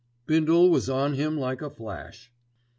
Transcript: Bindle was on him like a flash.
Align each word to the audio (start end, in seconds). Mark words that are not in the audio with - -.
Bindle 0.25 0.71
was 0.71 0.89
on 0.89 1.13
him 1.13 1.37
like 1.39 1.61
a 1.61 1.69
flash. 1.69 2.31